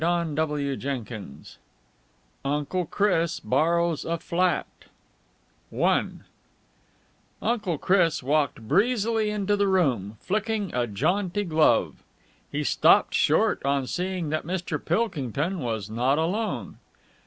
[0.03, 1.35] CHAPTER XII
[2.43, 4.65] UNCLE CHRIS BORROWS A FLAT
[5.71, 6.03] I
[7.39, 12.01] Uncle Chris walked breezily into the room, flicking a jaunty glove.
[12.51, 14.83] He stopped short on seeing that Mr.
[14.83, 16.79] Pilkington was not alone.